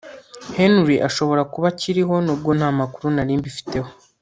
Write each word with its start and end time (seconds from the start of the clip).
Henry 0.57 0.95
ashobora 1.07 1.41
kuba 1.53 1.65
akiriho 1.71 2.15
nubwo 2.25 2.49
ntamakuru 2.57 3.07
nari 3.15 3.33
mbifiteho 3.39 3.89